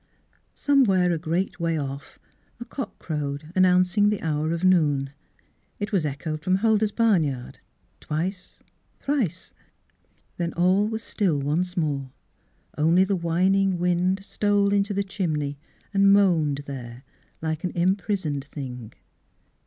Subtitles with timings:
[0.55, 2.17] Somewhere a great way off
[2.59, 5.11] a cock crowed, announcing the hour of noon.
[5.79, 7.59] It was echoed from Huldah's barnyard,
[7.99, 8.57] twice,
[8.97, 9.53] thrice.
[10.37, 12.11] Then all was still once more,
[12.79, 15.59] only the whining wind stole into the chimney
[15.93, 17.03] and moaned there,
[17.39, 18.93] like an impris oned thing.